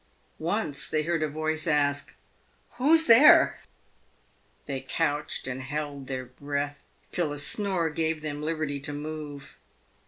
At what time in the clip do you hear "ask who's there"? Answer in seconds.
1.67-3.59